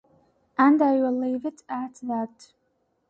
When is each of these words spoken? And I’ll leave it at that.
And 0.57 0.81
I’ll 0.81 1.11
leave 1.15 1.45
it 1.45 1.61
at 1.69 1.93
that. 2.01 2.53